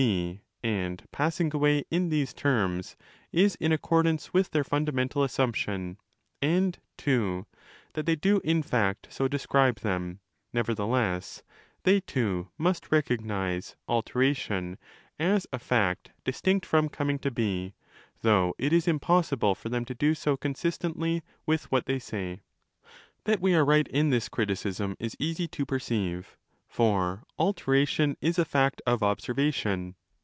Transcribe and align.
1 0.01 0.07
to 0.07 0.09
be 0.17 0.41
and 0.63 1.03
passing 1.11 1.51
away 1.53 1.83
in 1.91 2.09
these 2.09 2.33
terms 2.33 2.95
is 3.31 3.53
in 3.59 3.71
accordance 3.71 4.33
with 4.33 4.49
their 4.49 4.63
fundamental 4.63 5.23
assumption, 5.23 5.95
and 6.41 6.79
(ii) 7.07 7.43
that 7.93 8.07
they 8.07 8.15
do 8.15 8.41
in 8.43 8.63
fact 8.63 9.07
so 9.11 9.27
describe 9.27 9.81
them: 9.81 10.19
nevertheless, 10.53 11.43
they 11.83 11.99
too' 12.01 12.49
must 12.57 12.89
recog 12.89 13.21
nize 13.23 13.75
'alteration' 13.87 14.79
as 15.19 15.45
a 15.53 15.59
fact 15.59 16.09
distinct 16.23 16.65
from 16.65 16.89
coming 16.89 17.19
to 17.19 17.29
be, 17.29 17.75
though 18.21 18.55
it 18.57 18.73
is 18.73 18.87
impossible 18.87 19.53
for 19.53 19.69
them 19.69 19.85
to 19.85 19.93
do 19.93 20.15
so 20.15 20.35
consistently 20.35 21.21
with 21.45 21.71
what 21.71 21.85
they 21.85 21.99
say. 21.99 22.41
That 23.25 23.39
we 23.39 23.53
are 23.53 23.63
right 23.63 23.87
in 23.87 24.09
this 24.09 24.29
criticism 24.29 24.97
is 24.99 25.15
easy 25.19 25.47
to 25.49 25.63
perceive. 25.63 26.37
For 26.67 27.25
'alteration' 27.37 28.15
is 28.21 28.39
a 28.39 28.45
fact 28.45 28.81
of 28.87 29.03
observation. 29.03 29.95